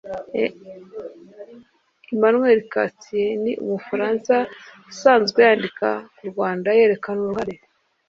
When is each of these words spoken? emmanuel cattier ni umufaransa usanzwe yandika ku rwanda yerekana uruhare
emmanuel 2.13 2.59
cattier 2.73 3.31
ni 3.43 3.53
umufaransa 3.63 4.35
usanzwe 4.91 5.39
yandika 5.47 5.87
ku 6.15 6.23
rwanda 6.31 6.67
yerekana 6.77 7.19
uruhare 7.25 7.55